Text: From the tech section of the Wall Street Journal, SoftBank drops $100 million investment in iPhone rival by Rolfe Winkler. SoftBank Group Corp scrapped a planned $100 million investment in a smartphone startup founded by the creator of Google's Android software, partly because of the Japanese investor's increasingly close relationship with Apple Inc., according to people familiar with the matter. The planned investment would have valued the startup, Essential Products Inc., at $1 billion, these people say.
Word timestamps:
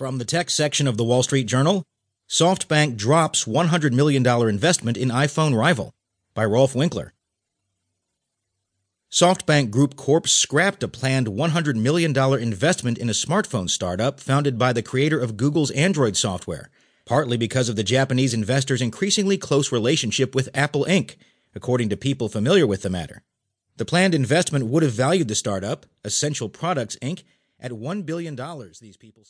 From 0.00 0.16
the 0.16 0.24
tech 0.24 0.48
section 0.48 0.88
of 0.88 0.96
the 0.96 1.04
Wall 1.04 1.22
Street 1.22 1.44
Journal, 1.44 1.84
SoftBank 2.26 2.96
drops 2.96 3.44
$100 3.44 3.92
million 3.92 4.26
investment 4.48 4.96
in 4.96 5.10
iPhone 5.10 5.54
rival 5.54 5.92
by 6.32 6.46
Rolfe 6.46 6.74
Winkler. 6.74 7.12
SoftBank 9.10 9.70
Group 9.70 9.96
Corp 9.96 10.26
scrapped 10.26 10.82
a 10.82 10.88
planned 10.88 11.26
$100 11.26 11.76
million 11.76 12.16
investment 12.16 12.96
in 12.96 13.10
a 13.10 13.12
smartphone 13.12 13.68
startup 13.68 14.20
founded 14.20 14.58
by 14.58 14.72
the 14.72 14.82
creator 14.82 15.20
of 15.20 15.36
Google's 15.36 15.70
Android 15.72 16.16
software, 16.16 16.70
partly 17.04 17.36
because 17.36 17.68
of 17.68 17.76
the 17.76 17.84
Japanese 17.84 18.32
investor's 18.32 18.80
increasingly 18.80 19.36
close 19.36 19.70
relationship 19.70 20.34
with 20.34 20.48
Apple 20.54 20.86
Inc., 20.86 21.16
according 21.54 21.90
to 21.90 21.96
people 21.98 22.30
familiar 22.30 22.66
with 22.66 22.80
the 22.80 22.88
matter. 22.88 23.22
The 23.76 23.84
planned 23.84 24.14
investment 24.14 24.64
would 24.64 24.82
have 24.82 24.92
valued 24.92 25.28
the 25.28 25.34
startup, 25.34 25.84
Essential 26.04 26.48
Products 26.48 26.96
Inc., 27.02 27.22
at 27.62 27.72
$1 27.72 28.06
billion, 28.06 28.34
these 28.80 28.96
people 28.96 29.24
say. 29.24 29.28